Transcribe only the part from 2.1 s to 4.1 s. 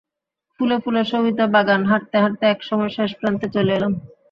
হাঁটতে একসময় শেষ প্রান্তে চলে এলাম।